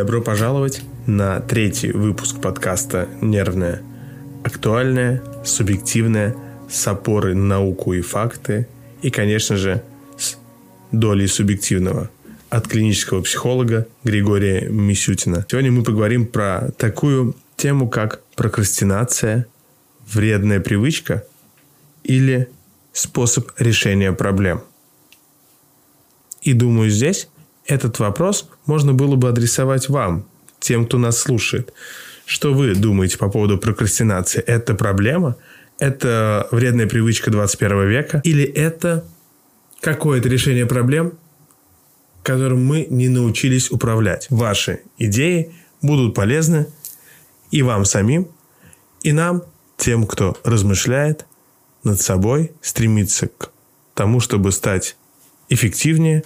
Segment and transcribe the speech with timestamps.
[0.00, 3.82] Добро пожаловать на третий выпуск подкаста «Нервное».
[4.42, 6.34] Актуальное, субъективное,
[6.70, 8.66] с опорой на науку и факты,
[9.02, 9.82] и, конечно же,
[10.16, 10.38] с
[10.90, 12.08] долей субъективного
[12.48, 15.44] от клинического психолога Григория Мисютина.
[15.46, 19.48] Сегодня мы поговорим про такую тему, как прокрастинация,
[20.10, 21.26] вредная привычка
[22.04, 22.48] или
[22.94, 24.62] способ решения проблем.
[26.40, 27.28] И думаю, здесь
[27.70, 30.26] этот вопрос можно было бы адресовать вам,
[30.58, 31.72] тем, кто нас слушает.
[32.26, 34.40] Что вы думаете по поводу прокрастинации?
[34.40, 35.36] Это проблема?
[35.78, 38.20] Это вредная привычка 21 века?
[38.24, 39.04] Или это
[39.80, 41.12] какое-то решение проблем,
[42.24, 44.26] которым мы не научились управлять?
[44.30, 46.66] Ваши идеи будут полезны
[47.52, 48.28] и вам самим,
[49.02, 49.44] и нам,
[49.76, 51.24] тем, кто размышляет
[51.84, 53.52] над собой, стремится к
[53.94, 54.96] тому, чтобы стать
[55.48, 56.24] эффективнее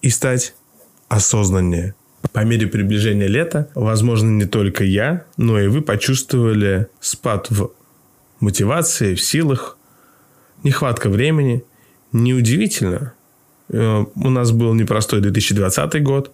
[0.00, 0.54] и стать
[1.10, 1.94] осознаннее.
[2.32, 7.72] По мере приближения лета, возможно, не только я, но и вы почувствовали спад в
[8.38, 9.76] мотивации, в силах,
[10.62, 11.64] нехватка времени.
[12.12, 13.14] Неудивительно.
[13.68, 16.32] Э, у нас был непростой 2020 год.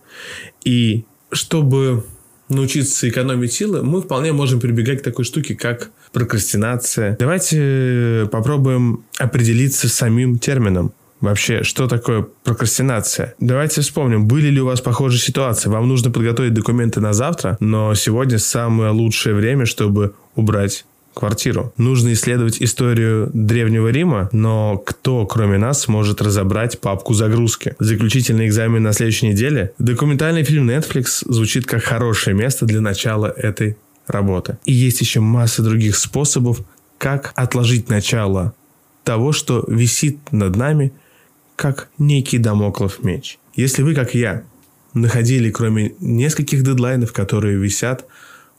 [0.64, 2.04] И чтобы
[2.48, 7.16] научиться экономить силы, мы вполне можем прибегать к такой штуке, как прокрастинация.
[7.18, 10.92] Давайте попробуем определиться с самим термином.
[11.20, 13.34] Вообще, что такое прокрастинация?
[13.40, 15.68] Давайте вспомним, были ли у вас похожие ситуации.
[15.68, 21.72] Вам нужно подготовить документы на завтра, но сегодня самое лучшее время, чтобы убрать квартиру.
[21.78, 27.74] Нужно исследовать историю Древнего Рима, но кто, кроме нас, сможет разобрать папку загрузки?
[27.78, 29.72] Заключительный экзамен на следующей неделе?
[29.78, 34.58] Документальный фильм Netflix звучит как хорошее место для начала этой работы.
[34.66, 36.60] И есть еще масса других способов,
[36.98, 38.54] как отложить начало
[39.02, 40.92] того, что висит над нами–
[41.56, 43.38] как некий домоклов меч.
[43.54, 44.44] Если вы, как я,
[44.94, 48.06] находили, кроме нескольких дедлайнов, которые висят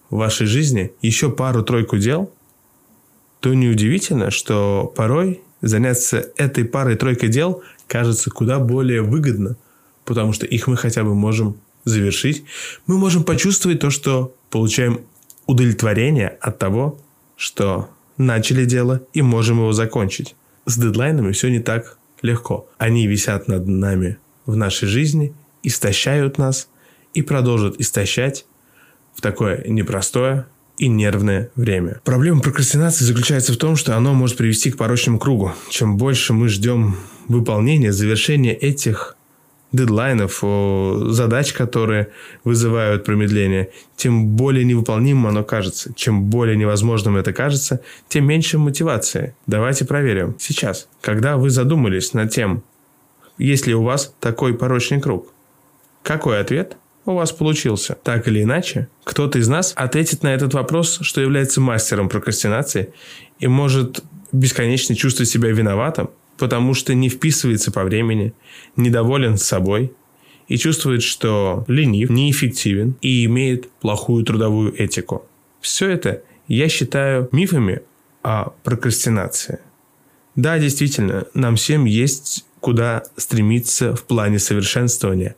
[0.10, 2.32] в вашей жизни, еще пару-тройку дел,
[3.40, 9.58] то неудивительно, что порой заняться этой парой-тройкой дел кажется куда более выгодно,
[10.06, 12.44] потому что их мы хотя бы можем завершить.
[12.86, 15.02] Мы можем почувствовать то, что получаем
[15.46, 17.00] удовлетворение от того,
[17.36, 20.36] что начали дело и можем его закончить.
[20.66, 22.68] С дедлайнами все не так легко.
[22.78, 25.34] Они висят над нами в нашей жизни,
[25.64, 26.70] истощают нас
[27.14, 28.46] и продолжат истощать
[29.14, 30.46] в такое непростое
[30.78, 32.02] и нервное время.
[32.04, 35.54] Проблема прокрастинации заключается в том, что оно может привести к порочному кругу.
[35.70, 39.17] Чем больше мы ждем выполнения, завершения этих
[39.78, 40.44] дедлайнов,
[41.14, 42.10] задач, которые
[42.44, 45.94] вызывают промедление, тем более невыполнимым оно кажется.
[45.94, 47.80] Чем более невозможным это кажется,
[48.10, 49.36] тем меньше мотивации.
[49.46, 50.36] Давайте проверим.
[50.40, 52.64] Сейчас, когда вы задумались над тем,
[53.38, 55.32] есть ли у вас такой порочный круг,
[56.04, 57.96] какой ответ у вас получился?
[58.04, 62.94] Так или иначе, кто-то из нас ответит на этот вопрос, что является мастером прокрастинации
[63.40, 68.34] и может бесконечно чувствовать себя виноватым, потому что не вписывается по времени,
[68.76, 69.94] недоволен собой
[70.48, 75.26] и чувствует, что ленив, неэффективен и имеет плохую трудовую этику.
[75.60, 77.82] Все это я считаю мифами
[78.24, 79.60] о прокрастинации.
[80.36, 85.36] Да, действительно, нам всем есть куда стремиться в плане совершенствования.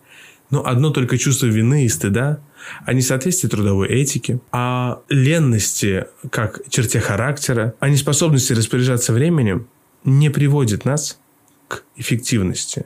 [0.52, 2.42] Но одно только чувство вины и стыда,
[2.86, 9.68] о несоответствии трудовой этики, о ленности как черте характера, о неспособности распоряжаться временем
[10.04, 11.20] не приводит нас
[11.68, 12.86] к эффективности.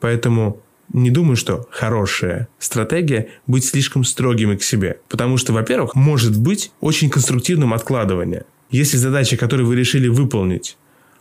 [0.00, 0.60] Поэтому
[0.92, 5.00] не думаю, что хорошая стратегия быть слишком строгими к себе.
[5.08, 8.44] Потому что, во-первых, может быть очень конструктивным откладывание.
[8.70, 10.76] Если задача, которую вы решили выполнить,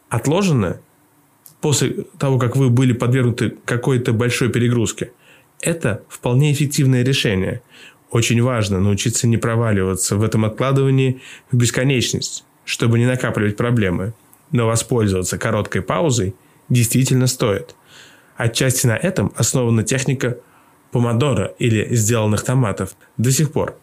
[0.10, 0.80] отложена
[1.62, 5.12] после того, как вы были подвергнуты какой-то большой перегрузке,
[5.62, 7.62] это вполне эффективное решение.
[8.12, 11.22] Очень важно научиться не проваливаться в этом откладывании
[11.52, 14.14] в бесконечность, чтобы не накапливать проблемы
[14.54, 16.36] но воспользоваться короткой паузой
[16.70, 17.76] действительно стоит.
[18.38, 20.38] Отчасти на этом основана техника
[20.92, 22.96] помодора или сделанных томатов.
[23.18, 23.78] До сих пор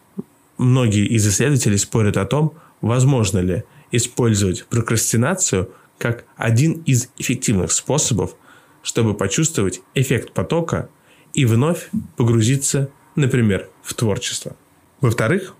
[0.57, 8.35] многие из исследователей спорят о том, возможно ли использовать прокрастинацию как один из эффективных способов,
[8.81, 10.89] чтобы почувствовать эффект потока
[11.33, 14.55] и вновь погрузиться, например, в творчество.
[15.01, 15.53] Во-вторых,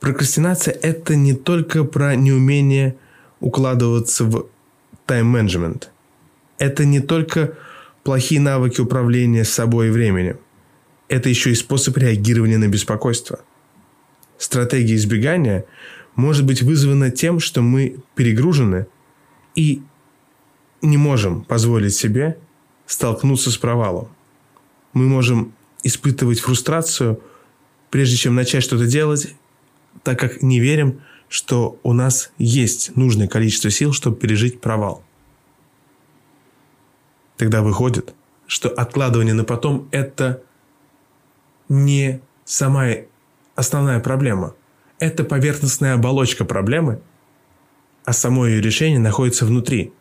[0.00, 2.96] прокрастинация– это не только про неумение
[3.40, 4.46] укладываться в
[5.06, 5.90] тайм-менеджмент.
[6.58, 7.54] Это не только
[8.02, 10.38] плохие навыки управления собой и временем.
[11.08, 13.40] Это еще и способ реагирования на беспокойство.
[14.38, 15.64] Стратегия избегания
[16.14, 18.86] может быть вызвана тем, что мы перегружены
[19.54, 19.82] и
[20.82, 22.38] не можем позволить себе
[22.86, 24.08] столкнуться с провалом.
[24.92, 27.20] Мы можем испытывать фрустрацию,
[27.90, 29.34] прежде чем начать что-то делать,
[30.02, 35.02] так как не верим, что у нас есть нужное количество сил, чтобы пережить провал.
[37.36, 38.14] Тогда выходит,
[38.46, 40.42] что откладывание на потом– это
[41.68, 42.88] не сама
[43.54, 44.54] основная проблема.
[44.98, 47.00] Это поверхностная оболочка проблемы,
[48.04, 49.92] а само ее решение находится внутри.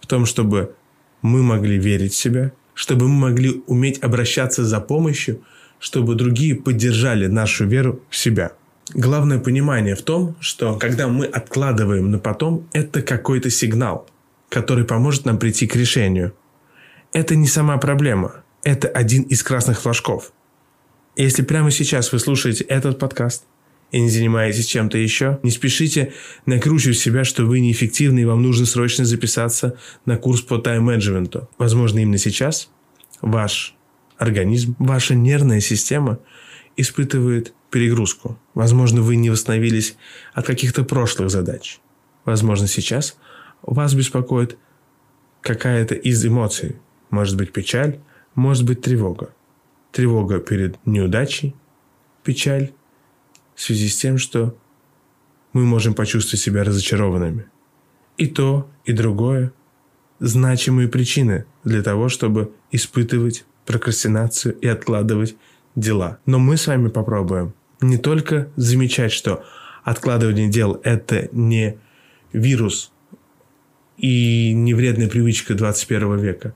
[0.00, 0.74] В том, чтобы
[1.22, 5.42] мы могли верить в себя, чтобы мы могли уметь обращаться за помощью,
[5.78, 8.52] чтобы другие поддержали нашу веру в себя.
[8.94, 14.08] Главное понимание в том, что когда мы откладываем на потом, это какой-то сигнал,
[14.48, 16.34] который поможет нам прийти к решению.
[17.12, 20.32] Это не сама проблема, это один из красных флажков.
[21.16, 23.44] Если прямо сейчас вы слушаете этот подкаст–
[23.92, 26.12] и не занимаетесь чем-то еще, не спешите
[26.46, 29.76] накручивать себя, что вы неэффективны и вам нужно срочно записаться
[30.06, 31.48] на курс по тайм-менеджменту.
[31.58, 32.70] Возможно, именно сейчас
[33.20, 33.74] ваш
[34.16, 36.18] организм, ваша нервная система
[36.76, 38.38] испытывает перегрузку.
[38.54, 39.96] Возможно, вы не восстановились
[40.32, 41.80] от каких-то прошлых задач.
[42.24, 43.16] Возможно, сейчас
[43.62, 44.58] вас беспокоит
[45.40, 46.76] какая-то из эмоций.
[47.10, 48.00] Может быть печаль,
[48.34, 49.34] может быть тревога.
[49.92, 51.54] Тревога перед неудачей,
[52.22, 52.72] печаль
[53.54, 54.56] в связи с тем, что
[55.52, 57.46] мы можем почувствовать себя разочарованными.
[58.16, 59.52] И то, и другое–
[60.20, 65.36] значимые причины для того, чтобы испытывать прокрастинацию и откладывать
[65.74, 66.18] дела.
[66.26, 69.44] Но мы с вами попробуем не только замечать, что
[69.82, 71.78] откладывание дел– это не
[72.32, 72.92] вирус
[73.96, 76.54] и не вредная привычка 21 века.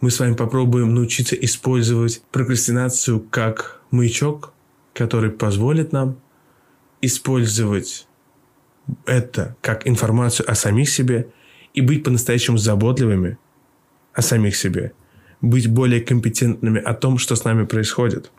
[0.00, 4.52] Мы с вами попробуем научиться использовать прокрастинацию как маячок,
[4.94, 6.18] который позволит нам
[7.02, 8.06] использовать
[9.06, 11.28] это как информацию о самих себе
[11.74, 13.38] и быть по-настоящему заботливыми
[14.12, 14.92] о самих себе,
[15.40, 18.30] быть более компетентными о том, что с нами происходит.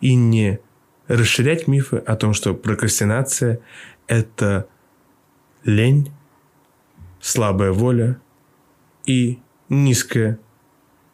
[0.00, 0.60] И не
[1.06, 3.60] расширять мифы о том, что прокрастинация–
[4.06, 4.66] это
[5.64, 6.12] лень,
[7.20, 8.20] слабая воля
[9.06, 10.38] и низкая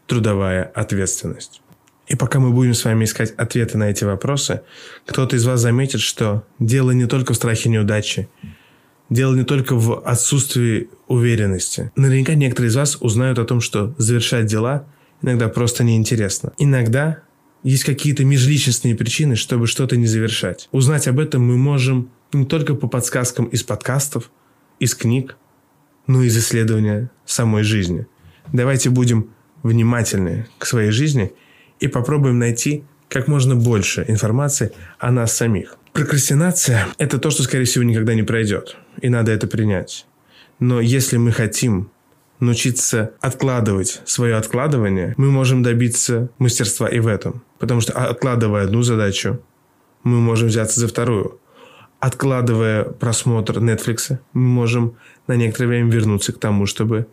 [0.06, 1.62] трудовая ответственность.
[2.06, 4.62] И пока мы будем с вами искать ответы на эти вопросы,
[5.06, 8.28] кто-то из вас заметит, что дело не только в страхе неудачи,
[9.08, 11.92] дело не только в отсутствии уверенности.
[11.96, 14.86] Наверняка некоторые из вас узнают о том, что завершать дела
[15.22, 16.52] иногда просто неинтересно.
[16.58, 17.22] Иногда
[17.64, 20.68] есть какие-то межличностные причины, чтобы что-то не завершать.
[20.70, 24.30] Узнать об этом мы можем не только по подсказкам из подкастов,
[24.78, 25.36] из книг,
[26.06, 28.06] но и из исследования самой жизни.
[28.52, 29.30] Давайте будем
[29.62, 31.32] внимательны к своей жизни–
[31.80, 35.76] и попробуем найти как можно больше информации о нас самих.
[35.92, 38.76] Прокрастинация– это то, что, скорее всего, никогда не пройдет.
[39.00, 40.06] И надо это принять.
[40.58, 41.90] Но если мы хотим
[42.40, 47.42] научиться откладывать свое откладывание, мы можем добиться мастерства и в этом.
[47.58, 49.40] Потому что откладывая одну задачу,
[50.02, 51.40] мы можем взяться за вторую.
[52.00, 54.96] Откладывая просмотр Netflix, мы можем
[55.26, 57.06] на некоторое время вернуться к тому, чтобы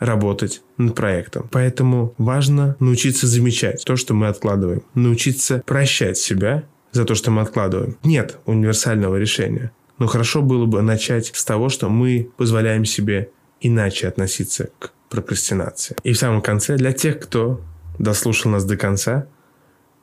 [0.00, 1.48] работать над проектом.
[1.52, 4.82] Поэтому важно научиться замечать то, что мы откладываем.
[4.94, 7.96] Научиться прощать себя за то, что мы откладываем.
[8.02, 9.70] Нет универсального решения.
[9.98, 13.30] Но хорошо было бы начать с того, что мы позволяем себе
[13.62, 15.96] иначе относиться к прокрастинации.
[16.02, 17.60] И в самом конце, для тех, кто
[17.98, 19.26] дослушал нас до конца,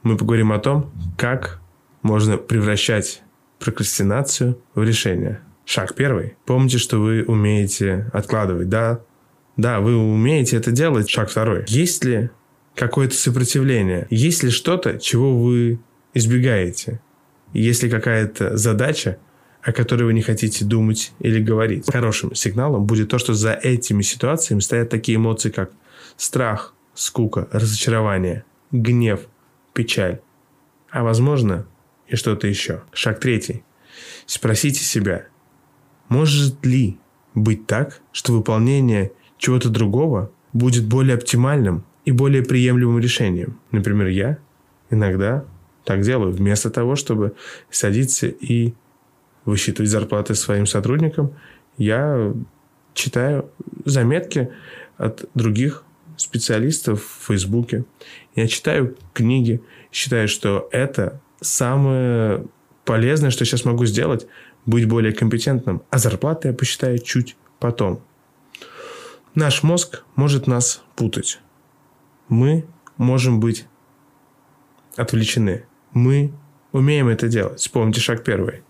[0.03, 1.59] мы поговорим о том, как
[2.01, 3.21] можно превращать
[3.59, 5.41] прокрастинацию в решение.
[5.65, 6.35] Шаг первый.
[6.45, 8.69] Помните, что вы умеете откладывать.
[8.69, 9.01] Да,
[9.57, 11.09] да, вы умеете это делать.
[11.09, 11.65] Шаг второй.
[11.67, 12.29] Есть ли
[12.75, 14.07] какое-то сопротивление?
[14.09, 15.79] Есть ли что-то, чего вы
[16.13, 17.01] избегаете?
[17.53, 19.17] Есть ли какая-то задача,
[19.61, 21.91] о которой вы не хотите думать или говорить?
[21.91, 25.71] Хорошим сигналом будет то, что за этими ситуациями стоят такие эмоции, как
[26.17, 29.21] страх, скука, разочарование, гнев,
[29.73, 30.21] печаль.
[30.89, 31.65] А возможно
[32.07, 32.83] и что-то еще.
[32.93, 33.63] Шаг третий.
[34.25, 35.27] Спросите себя,
[36.07, 36.97] может ли
[37.35, 43.59] быть так, что выполнение чего-то другого будет более оптимальным и более приемлемым решением.
[43.71, 44.39] Например, я
[44.89, 45.45] иногда
[45.85, 47.35] так делаю, вместо того, чтобы
[47.69, 48.73] садиться и
[49.46, 51.34] высчитывать зарплаты своим сотрудникам,
[51.77, 52.34] я
[52.93, 53.50] читаю
[53.86, 54.51] заметки
[54.98, 55.84] от других
[56.17, 57.86] специалистов в Фейсбуке.
[58.36, 62.46] Я читаю книги, считаю, что это самое
[62.84, 64.27] полезное, что сейчас могу сделать,
[64.65, 65.84] быть более компетентным.
[65.89, 68.01] А зарплаты я посчитаю чуть потом.
[69.36, 71.39] Наш мозг может нас путать.
[72.27, 72.65] Мы
[72.98, 73.65] можем быть
[74.98, 75.65] отвлечены.
[75.93, 76.34] Мы
[76.72, 77.60] умеем это делать.
[77.60, 78.63] Вспомните шаг первый.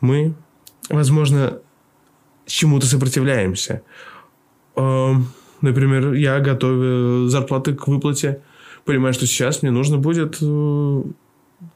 [0.00, 0.34] Мы,
[0.88, 1.58] возможно,
[2.46, 3.82] чему-то сопротивляемся.
[4.74, 8.40] Например, я готовлю зарплаты к выплате
[8.88, 11.02] понимаю, что сейчас мне нужно будет э,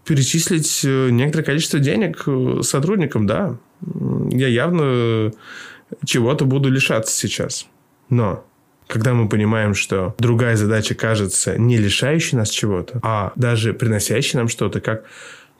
[0.06, 3.58] перечислить э, некоторое количество денег э, сотрудникам, да.
[4.30, 5.30] Я явно
[6.06, 7.66] чего-то буду лишаться сейчас.
[8.08, 8.46] Но
[8.86, 14.48] когда мы понимаем, что другая задача кажется не лишающей нас чего-то, а даже приносящей нам
[14.48, 15.04] что-то, как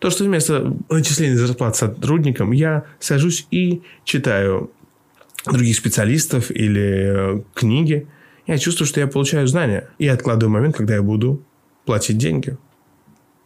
[0.03, 4.73] то, что вместо начисления зарплат сотрудникам я сажусь и читаю
[5.47, 8.09] других специалистов или э, книги,
[8.49, 11.45] я чувствую, что я получаю знания и откладываю момент, когда я буду
[11.85, 12.59] платить деньги.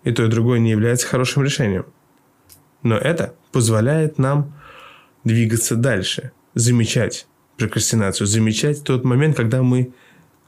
[0.02, 1.84] И то, и другое не является хорошим решением.
[2.82, 4.54] Но это позволяет нам
[5.24, 7.26] двигаться дальше, замечать
[7.58, 9.92] прокрастинацию, замечать тот момент, когда мы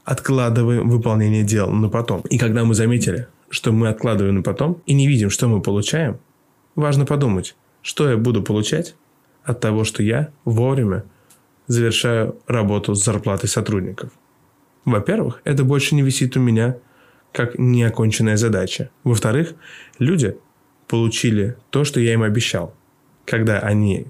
[0.05, 2.21] откладываем выполнение дел на потом.
[2.31, 6.19] И когда мы заметили, что мы откладываем на потом и не видим, что мы получаем,
[6.75, 8.95] важно подумать, что я буду получать
[9.43, 11.03] от того, что я вовремя
[11.67, 14.11] завершаю работу с зарплатой сотрудников.
[14.85, 16.77] Во-первых, это больше не висит у меня
[17.31, 18.89] как неоконченная задача.
[19.03, 19.53] Во-вторых,
[19.99, 20.37] люди
[20.87, 22.73] получили то, что я им обещал.
[23.25, 24.07] Когда они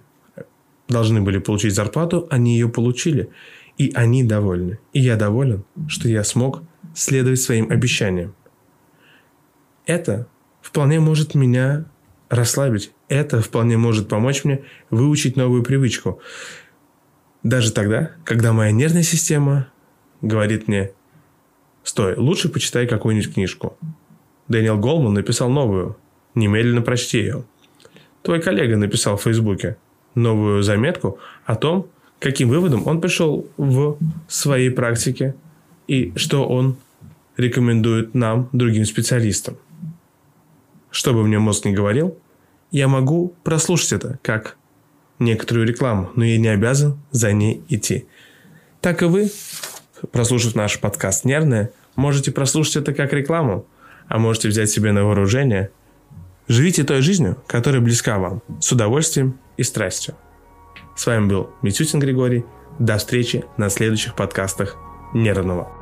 [0.88, 3.30] должны были получить зарплату, они ее получили.
[3.78, 4.80] И они довольны.
[4.94, 8.34] И я доволен, что я смог следовать своим обещаниям.
[9.90, 10.28] Это
[10.62, 11.86] вполне может меня
[12.30, 12.92] расслабить.
[13.08, 16.22] Это вполне может помочь мне выучить новую привычку.
[17.42, 19.68] Даже тогда, когда моя нервная система
[20.22, 20.92] говорит мне,
[21.82, 23.80] стой, лучше почитай какую-нибудь книжку.
[24.48, 25.98] Дэниел Голман написал новую.
[26.36, 27.44] Немедленно прочти ее.
[28.22, 29.78] Твой коллега написал в Фейсбуке
[30.14, 31.88] новую заметку о том,
[32.20, 35.34] каким выводом он пришел в своей практике
[35.88, 36.78] и что он
[37.38, 39.58] рекомендует нам, другим специалистам.
[40.92, 42.18] Что бы мне мозг не говорил,
[42.72, 44.58] я могу прослушать это как
[45.20, 48.08] некоторую рекламу, но я не обязан за ней идти.
[48.82, 49.32] Так и вы,
[50.12, 53.66] прослушав наш подкаст «Нервное», можете прослушать это как рекламу,
[54.08, 55.72] а можете взять себе на вооружение.
[56.48, 60.16] Живите той жизнью, которая близка вам, с удовольствием и страстью.
[60.96, 62.44] С вами был Митютин Григорий.
[62.80, 64.78] До встречи на следующих подкастах
[65.14, 65.79] Нервного.